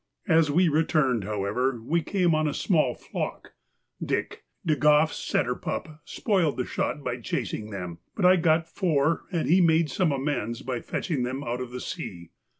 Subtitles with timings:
[0.27, 3.53] As we returned, however, we came on a small flock;
[4.03, 9.25] 'Dick,' De Groff's setter pup, spoilt the shot by chasing them, but I got four,
[9.31, 12.31] and he made some amends by fetching them out of the sea.